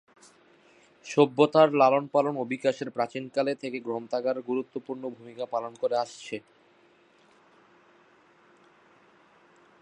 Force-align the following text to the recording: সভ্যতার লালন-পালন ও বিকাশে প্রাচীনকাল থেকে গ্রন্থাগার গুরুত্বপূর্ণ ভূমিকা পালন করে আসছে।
সভ্যতার 1.05 1.69
লালন-পালন 1.73 2.35
ও 2.37 2.43
বিকাশে 2.45 2.85
প্রাচীনকাল 2.97 3.47
থেকে 3.53 3.77
গ্রন্থাগার 3.79 4.37
গুরুত্বপূর্ণ 4.41 5.03
ভূমিকা 5.09 5.45
পালন 5.45 5.73
করে 5.81 5.95
আসছে। 5.97 6.35